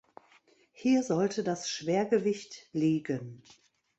[0.71, 3.43] Hier sollte das Schwergewicht liegen.